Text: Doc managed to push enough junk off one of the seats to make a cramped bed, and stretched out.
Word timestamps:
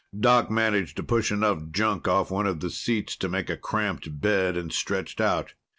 Doc 0.19 0.49
managed 0.49 0.95
to 0.97 1.03
push 1.03 1.31
enough 1.31 1.59
junk 1.69 2.07
off 2.07 2.31
one 2.31 2.47
of 2.47 2.59
the 2.59 2.71
seats 2.71 3.15
to 3.15 3.29
make 3.29 3.51
a 3.51 3.55
cramped 3.55 4.19
bed, 4.19 4.57
and 4.57 4.73
stretched 4.73 5.21
out. 5.21 5.53